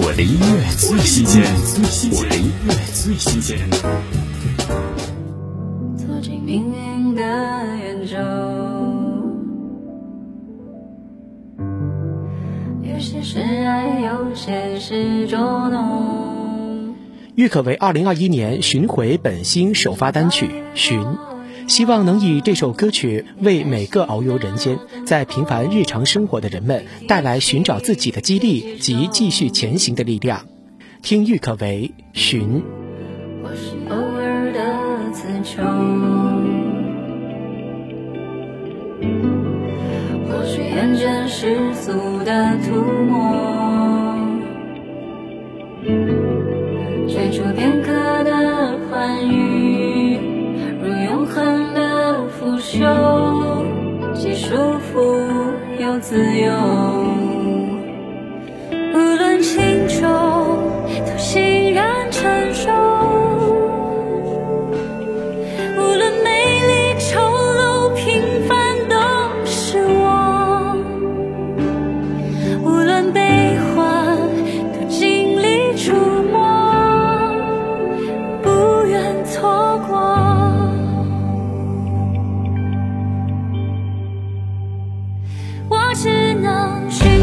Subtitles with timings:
[0.00, 1.42] 我的音乐最新鲜，
[2.12, 3.58] 我的音乐最新鲜。
[5.96, 8.16] 走进命运的圆周，
[12.84, 16.94] 有些是爱，有些是捉弄。
[17.34, 21.00] 郁可唯二零二一年巡回本星首发单曲《寻》。
[21.68, 30.46] 希望能以这首歌曲为每个遨游人间、在平凡日常生活的人们带来寻找自己的激励及继续前行的力量。
[31.02, 32.42] 听郁可唯《寻》。
[33.44, 35.62] 或是偶尔的词穷，
[40.26, 41.92] 或许厌倦世俗
[42.24, 42.74] 的涂
[43.04, 44.16] 抹，
[47.06, 49.47] 追逐片刻的欢愉，
[54.48, 55.20] 束缚
[55.78, 57.17] 又自由。
[85.88, 87.17] 我只能。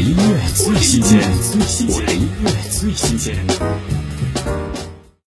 [0.00, 3.36] 音乐最新鲜，最新的音乐，最新鲜。